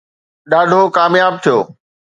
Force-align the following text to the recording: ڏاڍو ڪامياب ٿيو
ڏاڍو 0.51 0.81
ڪامياب 0.95 1.33
ٿيو 1.43 1.57